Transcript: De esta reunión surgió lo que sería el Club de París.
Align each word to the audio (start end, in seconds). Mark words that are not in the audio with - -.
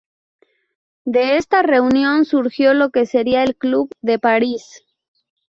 De 1.05 1.37
esta 1.37 1.61
reunión 1.61 2.25
surgió 2.25 2.73
lo 2.73 2.89
que 2.89 3.05
sería 3.05 3.43
el 3.43 3.55
Club 3.55 3.91
de 4.01 4.17
París. 4.17 4.83